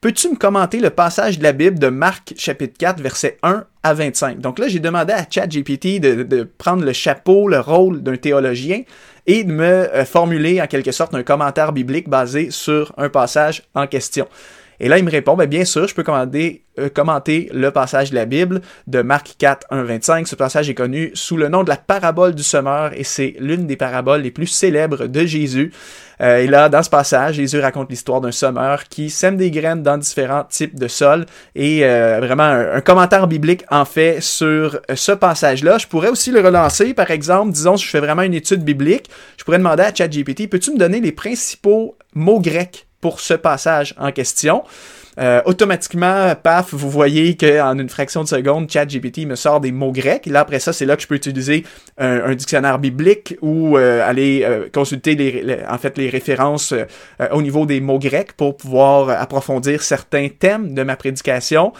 Peux-tu 0.00 0.28
me 0.28 0.36
commenter 0.36 0.78
le 0.78 0.90
passage 0.90 1.38
de 1.38 1.42
la 1.42 1.50
Bible 1.50 1.80
de 1.80 1.88
Marc 1.88 2.32
chapitre 2.36 2.78
4, 2.78 3.00
verset 3.00 3.36
1 3.42 3.64
à 3.82 3.94
25? 3.94 4.38
Donc 4.38 4.60
là, 4.60 4.68
j'ai 4.68 4.78
demandé 4.78 5.12
à 5.12 5.26
ChatGPT 5.28 5.98
de, 5.98 6.22
de 6.22 6.44
prendre 6.44 6.84
le 6.84 6.92
chapeau, 6.92 7.48
le 7.48 7.58
rôle 7.58 8.00
d'un 8.04 8.16
théologien 8.16 8.82
et 9.26 9.42
de 9.42 9.50
me 9.50 9.64
euh, 9.64 10.04
formuler 10.04 10.62
en 10.62 10.68
quelque 10.68 10.92
sorte 10.92 11.16
un 11.16 11.24
commentaire 11.24 11.72
biblique 11.72 12.08
basé 12.08 12.52
sur 12.52 12.92
un 12.96 13.08
passage 13.08 13.64
en 13.74 13.88
question. 13.88 14.28
Et 14.80 14.88
là, 14.88 14.98
il 14.98 15.04
me 15.04 15.10
répond, 15.10 15.36
ben, 15.36 15.46
bien 15.46 15.64
sûr, 15.64 15.88
je 15.88 15.94
peux 15.94 16.02
commander, 16.04 16.62
euh, 16.78 16.88
commenter 16.88 17.50
le 17.52 17.70
passage 17.70 18.10
de 18.10 18.14
la 18.14 18.26
Bible 18.26 18.60
de 18.86 19.02
Marc 19.02 19.34
4, 19.38 19.66
1, 19.70 19.82
25. 19.82 20.28
Ce 20.28 20.36
passage 20.36 20.70
est 20.70 20.74
connu 20.74 21.10
sous 21.14 21.36
le 21.36 21.48
nom 21.48 21.64
de 21.64 21.68
la 21.68 21.76
parabole 21.76 22.34
du 22.34 22.42
semeur 22.44 22.92
et 22.94 23.04
c'est 23.04 23.34
l'une 23.40 23.66
des 23.66 23.76
paraboles 23.76 24.22
les 24.22 24.30
plus 24.30 24.46
célèbres 24.46 25.06
de 25.06 25.26
Jésus. 25.26 25.72
Euh, 26.20 26.38
et 26.38 26.46
là, 26.46 26.68
dans 26.68 26.82
ce 26.82 26.90
passage, 26.90 27.36
Jésus 27.36 27.60
raconte 27.60 27.90
l'histoire 27.90 28.20
d'un 28.20 28.32
semeur 28.32 28.84
qui 28.84 29.10
sème 29.10 29.36
des 29.36 29.50
graines 29.50 29.82
dans 29.82 29.98
différents 29.98 30.44
types 30.44 30.78
de 30.78 30.88
sols 30.88 31.26
et 31.54 31.84
euh, 31.84 32.18
vraiment 32.20 32.44
un, 32.44 32.80
commentaire 32.80 33.26
biblique 33.26 33.64
en 33.70 33.84
fait 33.84 34.20
sur 34.20 34.80
ce 34.94 35.12
passage-là. 35.12 35.78
Je 35.78 35.86
pourrais 35.86 36.08
aussi 36.08 36.30
le 36.30 36.40
relancer, 36.40 36.94
par 36.94 37.10
exemple, 37.10 37.52
disons, 37.52 37.76
si 37.76 37.84
je 37.84 37.90
fais 37.90 38.00
vraiment 38.00 38.22
une 38.22 38.34
étude 38.34 38.64
biblique, 38.64 39.10
je 39.36 39.44
pourrais 39.44 39.58
demander 39.58 39.82
à 39.82 39.94
ChatGPT, 39.94 40.48
peux-tu 40.48 40.72
me 40.72 40.78
donner 40.78 41.00
les 41.00 41.12
principaux 41.12 41.96
mots 42.14 42.40
grecs? 42.40 42.87
Pour 43.00 43.20
ce 43.20 43.34
passage 43.34 43.94
en 43.98 44.12
question. 44.12 44.64
Euh, 45.18 45.42
automatiquement, 45.46 46.32
paf, 46.40 46.72
vous 46.72 46.90
voyez 46.90 47.36
qu'en 47.36 47.76
une 47.78 47.88
fraction 47.88 48.22
de 48.22 48.28
seconde, 48.28 48.70
ChatGPT 48.70 49.26
me 49.26 49.34
sort 49.34 49.60
des 49.60 49.72
mots 49.72 49.90
grecs. 49.90 50.26
Là, 50.26 50.40
après 50.40 50.60
ça, 50.60 50.72
c'est 50.72 50.86
là 50.86 50.94
que 50.94 51.02
je 51.02 51.08
peux 51.08 51.16
utiliser 51.16 51.64
un, 51.98 52.34
dictionnaire 52.36 52.78
biblique 52.78 53.36
ou 53.42 53.76
euh, 53.76 54.08
aller 54.08 54.42
euh, 54.44 54.68
consulter 54.72 55.16
les, 55.16 55.58
en 55.68 55.78
fait 55.78 55.98
les 55.98 56.08
références 56.08 56.72
au 57.32 57.42
niveau 57.42 57.66
des 57.66 57.80
mots 57.80 57.98
grecs 57.98 58.32
pour 58.32 58.56
pouvoir 58.56 59.10
approfondir 59.10 59.82
certains 59.82 60.28
thèmes 60.28 60.74
de 60.74 60.82
ma 60.84 60.94
prédication. 60.94 61.72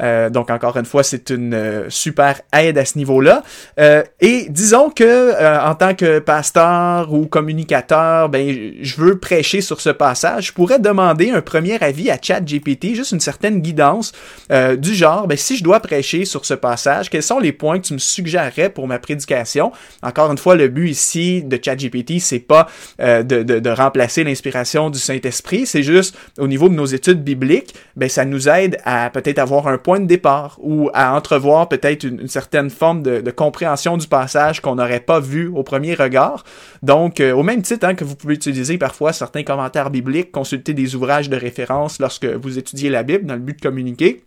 Euh, 0.00 0.30
donc 0.30 0.50
encore 0.50 0.76
une 0.76 0.84
fois, 0.84 1.02
c'est 1.02 1.30
une 1.30 1.54
euh, 1.54 1.90
super 1.90 2.40
aide 2.52 2.78
à 2.78 2.84
ce 2.84 2.98
niveau-là. 2.98 3.42
Euh, 3.78 4.02
et 4.20 4.46
disons 4.48 4.90
que 4.90 5.34
en 5.60 5.74
tant 5.74 5.94
que 5.94 6.18
pasteur 6.18 7.12
ou 7.12 7.26
communicateur, 7.26 8.28
ben 8.28 8.74
je 8.80 8.96
veux 8.96 9.18
prêcher 9.18 9.60
sur 9.60 9.80
ce 9.80 9.90
passage, 9.90 10.48
je 10.48 10.52
pourrais 10.52 10.78
demander 10.78 11.30
un 11.30 11.40
premier 11.40 11.82
avis 11.82 12.10
à 12.10 12.18
ChatGPT, 12.20 12.94
juste 12.94 13.12
une 13.12 13.20
certaine 13.20 13.60
guidance 13.60 14.12
du 14.78 14.94
genre, 14.94 15.26
ben 15.26 15.36
si 15.36 15.56
je 15.56 15.64
dois 15.64 15.80
prêcher 15.80 16.24
sur 16.24 16.44
ce 16.44 16.54
passage, 16.54 17.10
quels 17.10 17.22
sont 17.22 17.38
les 17.38 17.52
points 17.52 17.78
que 17.78 17.86
tu 17.86 17.94
me 17.94 17.98
suggérerais 17.98 18.70
pour 18.70 18.86
ma 18.86 18.98
prédication? 18.98 19.72
Encore 20.02 20.30
une 20.30 20.38
fois, 20.38 20.54
le 20.54 20.68
but 20.68 20.88
ici 20.90 21.42
de 21.42 21.58
ChatGPT, 21.62 22.20
c'est 22.20 22.38
pas 22.38 22.68
de, 22.98 23.22
de, 23.22 23.42
de 23.42 23.70
remplacer 23.70 24.24
l'inspiration 24.24 24.90
du 24.90 24.98
Saint-Esprit, 24.98 25.66
c'est 25.66 25.82
juste 25.82 26.16
au 26.38 26.46
niveau 26.46 26.68
de 26.68 26.74
nos 26.74 26.86
études 26.86 27.22
bibliques, 27.22 27.74
ben 27.96 28.08
ça 28.08 28.24
nous 28.24 28.48
aide 28.48 28.78
à 28.84 29.10
peut-être 29.10 29.38
avoir 29.38 29.68
un 29.68 29.78
point 29.84 30.00
de 30.00 30.06
départ 30.06 30.58
ou 30.60 30.90
à 30.94 31.14
entrevoir 31.14 31.68
peut-être 31.68 32.02
une, 32.04 32.26
certaine 32.26 32.70
forme 32.70 33.02
de, 33.02 33.30
compréhension 33.30 33.96
du 33.96 34.08
passage 34.08 34.60
qu'on 34.60 34.76
n'aurait 34.76 34.98
pas 34.98 35.20
vu 35.20 35.46
au 35.46 35.62
premier 35.62 35.94
regard. 35.94 36.42
Donc, 36.82 37.20
euh, 37.20 37.32
au 37.32 37.44
même 37.44 37.62
titre 37.62 37.86
hein, 37.86 37.94
que 37.94 38.04
vous 38.04 38.16
pouvez 38.16 38.34
utiliser 38.34 38.78
parfois 38.78 39.12
certains 39.12 39.44
commentaires 39.44 39.90
bibliques, 39.90 40.32
consulter 40.32 40.72
des 40.74 40.96
ouvrages 40.96 41.28
de 41.28 41.36
référence 41.36 42.00
lorsque 42.00 42.24
vous 42.24 42.58
étudiez 42.58 42.90
la 42.90 43.02
Bible 43.02 43.26
dans 43.26 43.34
le 43.34 43.40
but 43.40 43.56
de 43.56 43.60
communiquer. 43.60 44.24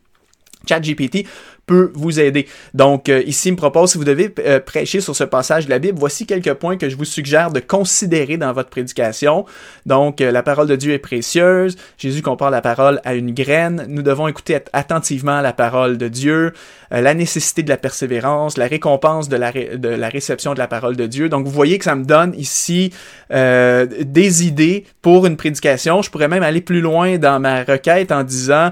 ChatGPT 0.68 1.26
peut 1.68 1.92
vous 1.94 2.20
aider. 2.20 2.48
Donc 2.74 3.10
euh, 3.10 3.22
ici, 3.24 3.50
il 3.50 3.52
me 3.52 3.58
propose, 3.58 3.92
si 3.92 3.98
vous 3.98 4.06
devez 4.06 4.34
euh, 4.40 4.60
prêcher 4.60 5.02
sur 5.02 5.16
ce 5.16 5.26
passage 5.26 5.66
de 5.66 5.70
la 5.70 5.80
Bible, 5.80 6.00
voici 6.00 6.26
quelques 6.26 6.54
points 6.54 6.78
que 6.78 6.90
je 6.90 6.96
vous 6.96 7.06
suggère 7.06 7.52
de 7.52 7.60
considérer 7.60 8.38
dans 8.38 8.54
votre 8.54 8.70
prédication. 8.70 9.46
Donc, 9.86 10.22
euh, 10.22 10.32
la 10.32 10.44
parole 10.44 10.68
de 10.68 10.78
Dieu 10.78 10.94
est 10.94 11.00
précieuse. 11.00 11.76
Jésus 11.98 12.22
compare 12.22 12.52
la 12.52 12.62
parole 12.62 13.02
à 13.04 13.16
une 13.16 13.34
graine. 13.34 13.86
Nous 13.90 14.02
devons 14.02 14.30
écouter 14.30 14.60
attentivement 14.72 15.42
la 15.42 15.52
parole 15.52 15.98
de 15.98 16.08
Dieu, 16.08 16.54
la 16.90 17.14
nécessité 17.14 17.64
de 17.64 17.70
la 17.70 17.76
persévérance, 17.76 18.58
la 18.58 18.68
récompense 18.68 19.28
de 19.28 19.36
la, 19.36 19.52
de 19.52 19.90
la 19.90 20.08
réception 20.08 20.54
de 20.54 20.60
la 20.60 20.68
parole 20.68 20.96
de 20.96 21.06
Dieu. 21.06 21.28
Donc, 21.28 21.46
vous 21.46 21.52
voyez 21.52 21.78
que 21.80 21.84
ça 21.84 21.96
me 21.96 22.06
donne 22.06 22.34
ici 22.38 22.94
des 23.30 24.46
idées 24.46 24.86
pour 25.02 25.26
une 25.26 25.36
prédication. 25.36 26.02
Je 26.02 26.10
pourrais 26.10 26.30
même 26.30 26.44
aller 26.44 26.62
plus 26.62 26.80
loin 26.80 27.18
dans 27.18 27.42
ma 27.42 27.64
requête 27.64 28.14
en 28.14 28.24
disant, 28.24 28.72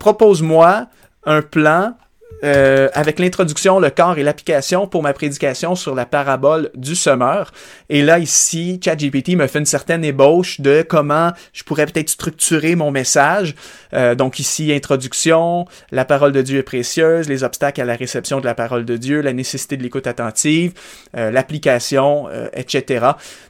propose-moi 0.00 0.88
un 1.24 1.42
plan 1.42 1.96
euh, 2.44 2.88
avec 2.94 3.20
l'introduction, 3.20 3.78
le 3.78 3.90
corps 3.90 4.18
et 4.18 4.24
l'application 4.24 4.88
pour 4.88 5.02
ma 5.02 5.12
prédication 5.12 5.76
sur 5.76 5.94
la 5.94 6.06
parabole 6.06 6.70
du 6.74 6.96
semeur. 6.96 7.52
Et 7.88 8.02
là, 8.02 8.18
ici, 8.18 8.80
ChatGPT 8.84 9.36
me 9.36 9.46
fait 9.46 9.60
une 9.60 9.66
certaine 9.66 10.04
ébauche 10.04 10.60
de 10.60 10.82
comment 10.82 11.30
je 11.52 11.62
pourrais 11.62 11.86
peut-être 11.86 12.10
structurer 12.10 12.74
mon 12.74 12.90
message. 12.90 13.54
Euh, 13.94 14.16
donc 14.16 14.40
ici, 14.40 14.72
introduction, 14.72 15.66
la 15.92 16.04
parole 16.04 16.32
de 16.32 16.42
Dieu 16.42 16.58
est 16.58 16.64
précieuse, 16.64 17.28
les 17.28 17.44
obstacles 17.44 17.80
à 17.80 17.84
la 17.84 17.94
réception 17.94 18.40
de 18.40 18.44
la 18.44 18.54
parole 18.54 18.84
de 18.84 18.96
Dieu, 18.96 19.20
la 19.20 19.32
nécessité 19.32 19.76
de 19.76 19.84
l'écoute 19.84 20.08
attentive, 20.08 20.72
euh, 21.16 21.30
l'application, 21.30 22.28
etc. 22.54 23.06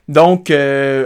Donc, 0.09 0.53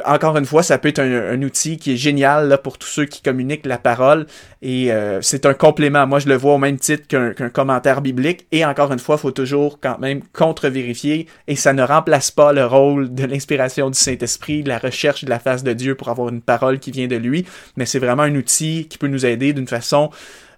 encore 0.04 0.36
une 0.36 0.46
fois, 0.46 0.62
ça 0.62 0.78
peut 0.78 0.88
être 0.88 0.98
un, 0.98 1.40
outil 1.42 1.76
qui 1.76 1.92
est 1.92 1.96
génial 1.96 2.48
là, 2.48 2.58
pour 2.58 2.78
tous 2.78 2.88
ceux 2.88 3.04
qui 3.04 3.22
communiquent 3.22 3.66
la 3.66 3.78
parole 3.78 4.26
et 4.62 4.90
c'est 5.20 5.46
un 5.46 5.54
complément. 5.54 6.06
Moi, 6.06 6.18
je 6.18 6.28
le 6.28 6.34
vois 6.34 6.54
au 6.54 6.58
même 6.58 6.78
titre 6.78 7.06
qu'un 7.06 7.48
commentaire 7.50 7.75
biblique. 8.02 8.46
Et 8.52 8.64
encore 8.64 8.92
une 8.92 8.98
fois, 8.98 9.16
il 9.16 9.20
faut 9.20 9.30
toujours 9.30 9.80
quand 9.80 9.98
même 9.98 10.22
contre-vérifier. 10.32 11.26
Et 11.46 11.56
ça 11.56 11.72
ne 11.72 11.82
remplace 11.82 12.30
pas 12.30 12.52
le 12.52 12.66
rôle 12.66 13.14
de 13.14 13.24
l'inspiration 13.24 13.90
du 13.90 13.98
Saint-Esprit, 13.98 14.62
de 14.62 14.68
la 14.68 14.78
recherche 14.78 15.24
de 15.24 15.30
la 15.30 15.38
face 15.38 15.62
de 15.62 15.72
Dieu 15.72 15.94
pour 15.94 16.08
avoir 16.08 16.28
une 16.28 16.42
parole 16.42 16.78
qui 16.78 16.90
vient 16.90 17.06
de 17.06 17.16
lui. 17.16 17.46
Mais 17.76 17.86
c'est 17.86 17.98
vraiment 17.98 18.24
un 18.24 18.34
outil 18.34 18.86
qui 18.88 18.98
peut 18.98 19.08
nous 19.08 19.26
aider 19.26 19.52
d'une 19.52 19.68
façon 19.68 20.10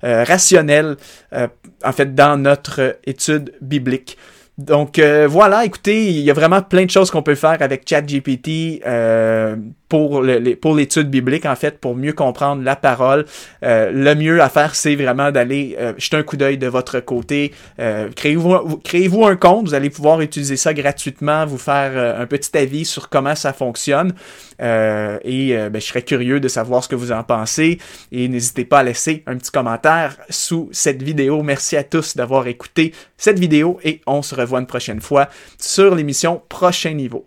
euh, 0.04 0.24
rationnelle, 0.24 0.96
euh, 1.32 1.48
en 1.84 1.92
fait, 1.92 2.14
dans 2.14 2.36
notre 2.36 2.98
étude 3.04 3.52
biblique. 3.60 4.16
Donc 4.58 4.98
euh, 4.98 5.28
voilà, 5.30 5.64
écoutez, 5.64 6.08
il 6.08 6.18
y 6.18 6.30
a 6.32 6.34
vraiment 6.34 6.60
plein 6.62 6.84
de 6.84 6.90
choses 6.90 7.12
qu'on 7.12 7.22
peut 7.22 7.36
faire 7.36 7.56
avec 7.60 7.88
ChatGPT 7.88 8.82
euh, 8.84 9.54
pour 9.88 10.22
le, 10.22 10.54
pour 10.54 10.74
l'étude 10.74 11.10
biblique 11.10 11.46
en 11.46 11.56
fait, 11.56 11.78
pour 11.78 11.96
mieux 11.96 12.12
comprendre 12.12 12.62
la 12.62 12.76
parole. 12.76 13.24
Euh, 13.64 13.90
le 13.92 14.14
mieux 14.14 14.42
à 14.42 14.48
faire, 14.48 14.74
c'est 14.74 14.96
vraiment 14.96 15.30
d'aller 15.30 15.76
euh, 15.78 15.92
jeter 15.98 16.16
un 16.16 16.22
coup 16.22 16.36
d'œil 16.36 16.58
de 16.58 16.66
votre 16.66 17.00
côté. 17.00 17.52
créez-vous 17.78 18.78
créez-vous 18.84 19.24
un 19.24 19.36
compte, 19.36 19.68
vous 19.68 19.74
allez 19.74 19.90
pouvoir 19.90 20.20
utiliser 20.20 20.56
ça 20.56 20.74
gratuitement, 20.74 21.46
vous 21.46 21.58
faire 21.58 22.18
un 22.20 22.26
petit 22.26 22.56
avis 22.56 22.84
sur 22.84 23.08
comment 23.08 23.34
ça 23.34 23.52
fonctionne. 23.52 24.12
et 24.60 25.56
ben, 25.70 25.74
je 25.74 25.86
serais 25.86 26.02
curieux 26.02 26.40
de 26.40 26.48
savoir 26.48 26.84
ce 26.84 26.88
que 26.88 26.96
vous 26.96 27.12
en 27.12 27.22
pensez. 27.22 27.78
Et 28.12 28.28
n'hésitez 28.28 28.64
pas 28.64 28.80
à 28.80 28.82
laisser 28.82 29.22
un 29.26 29.36
petit 29.36 29.50
commentaire 29.50 30.16
sous 30.30 30.68
cette 30.72 31.02
vidéo. 31.02 31.42
Merci 31.42 31.76
à 31.76 31.84
tous 31.84 32.16
d'avoir 32.16 32.46
écouté 32.46 32.92
cette 33.16 33.38
vidéo 33.38 33.78
et 33.84 34.00
on 34.06 34.22
se 34.22 34.34
revoit 34.34 34.60
une 34.60 34.66
prochaine 34.66 35.00
fois 35.00 35.28
sur 35.58 35.94
l'émission 35.94 36.42
Prochain 36.48 36.94
Niveau. 36.94 37.26